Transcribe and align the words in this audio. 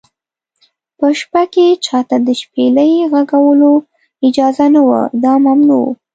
په 0.97 1.07
شپه 1.19 1.43
کې 1.53 1.67
چا 1.85 1.99
ته 2.09 2.17
د 2.25 2.29
شپېلۍ 2.41 2.93
غږولو 3.11 3.73
اجازه 4.27 4.65
نه 4.75 4.81
وه، 4.87 5.01
دا 5.23 5.33
ممنوع 5.45 5.83
و. 5.89 5.93